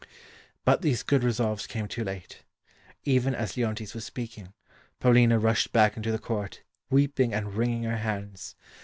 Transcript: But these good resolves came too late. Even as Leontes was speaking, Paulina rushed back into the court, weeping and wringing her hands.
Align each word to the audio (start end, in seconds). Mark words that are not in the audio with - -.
But 0.65 0.81
these 0.81 1.03
good 1.03 1.23
resolves 1.23 1.67
came 1.67 1.87
too 1.87 2.03
late. 2.03 2.41
Even 3.03 3.35
as 3.35 3.55
Leontes 3.55 3.93
was 3.93 4.03
speaking, 4.03 4.51
Paulina 4.99 5.37
rushed 5.37 5.71
back 5.71 5.95
into 5.95 6.11
the 6.11 6.17
court, 6.17 6.63
weeping 6.89 7.35
and 7.35 7.53
wringing 7.53 7.83
her 7.83 7.97
hands. 7.97 8.55